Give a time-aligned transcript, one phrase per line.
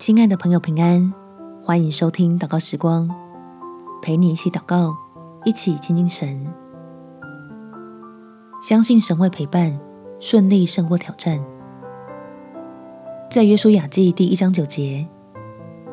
[0.00, 1.12] 亲爱的朋友，平安！
[1.62, 3.06] 欢迎收听祷告时光，
[4.00, 4.96] 陪你一起祷告，
[5.44, 6.46] 一起亲近神。
[8.62, 9.78] 相信神会陪伴，
[10.18, 11.38] 顺利胜过挑战。
[13.30, 15.06] 在约书亚记第一章九节，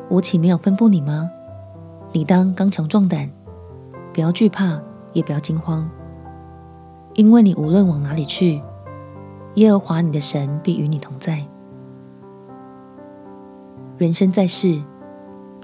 [0.08, 1.28] 我岂没有吩咐你吗？
[2.10, 3.30] 你当刚强壮胆，
[4.14, 4.80] 不要惧怕，
[5.12, 5.86] 也不要惊慌，
[7.12, 8.62] 因为你无论往哪里去，
[9.56, 11.46] 耶和华你的神必与你同在。
[13.98, 14.80] 人生在世，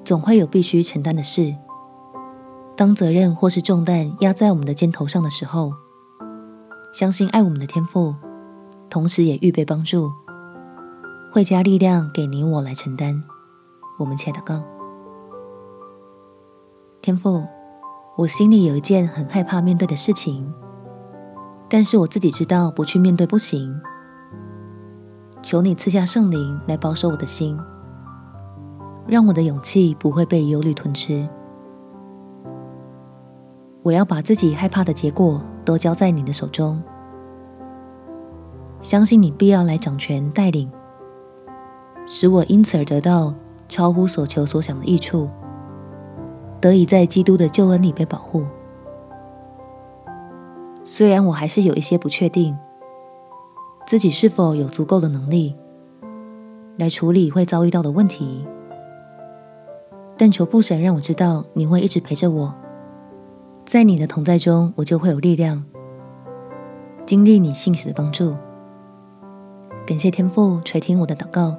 [0.04, 1.54] 总会有必须承担的事。
[2.76, 5.72] 当责任或是重担压在我们的肩头上的时候，
[6.92, 8.12] 相信爱我们的天父，
[8.90, 10.10] 同时也预备帮助，
[11.30, 13.22] 会加力量给你我来承担。
[14.00, 14.64] 我们且祷告：
[17.00, 17.46] 天父，
[18.16, 20.52] 我心里有一件很害怕面对的事情，
[21.68, 23.80] 但是我自己知道不去面对不行。
[25.40, 27.56] 求你赐下圣灵来保守我的心。
[29.06, 31.28] 让我的勇气不会被忧虑吞吃。
[33.82, 36.82] 我要把自己害怕的结果都交在你的手中，
[38.80, 40.70] 相信你必要来掌权带领，
[42.06, 43.34] 使我因此而得到
[43.68, 45.28] 超乎所求所想的益处，
[46.60, 48.42] 得以在基督的救恩里被保护。
[50.82, 52.56] 虽然我还是有一些不确定，
[53.86, 55.54] 自己是否有足够的能力
[56.78, 58.46] 来处理会遭遇到的问题。
[60.16, 62.54] 但求父神让我知道，你会一直陪着我，
[63.64, 65.64] 在你的同在中，我就会有力量，
[67.04, 68.34] 经历你信实的帮助。
[69.86, 71.56] 感谢天父垂听我的祷告，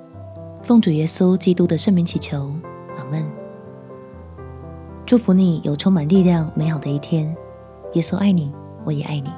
[0.64, 2.52] 奉主耶稣基督的圣名祈求，
[2.98, 3.26] 阿门。
[5.06, 7.36] 祝福你有充满力量、美好的一天。
[7.94, 8.52] 耶稣爱你，
[8.84, 9.30] 我也爱你。